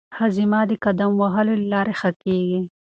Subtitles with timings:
[0.17, 2.61] هاضمه د قدم وهلو له لارې ښه کېږي.